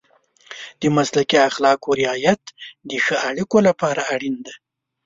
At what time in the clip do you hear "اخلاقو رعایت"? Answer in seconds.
1.49-2.41